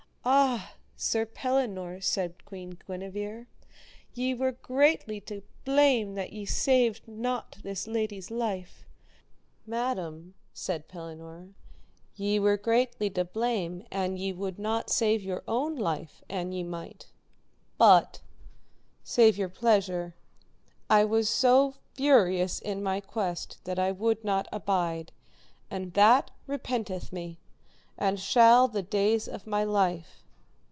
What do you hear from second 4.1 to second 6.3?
ye were greatly to blame